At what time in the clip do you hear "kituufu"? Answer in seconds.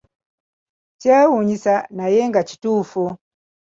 2.49-3.03